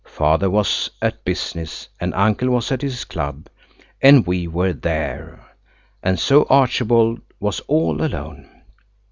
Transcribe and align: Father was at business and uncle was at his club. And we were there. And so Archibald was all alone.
Father 0.07 0.49
was 0.49 0.89
at 0.99 1.23
business 1.23 1.87
and 1.99 2.11
uncle 2.15 2.49
was 2.49 2.71
at 2.71 2.81
his 2.81 3.05
club. 3.05 3.45
And 4.01 4.25
we 4.25 4.47
were 4.47 4.73
there. 4.73 5.45
And 6.01 6.19
so 6.19 6.45
Archibald 6.49 7.21
was 7.39 7.59
all 7.67 8.03
alone. 8.03 8.49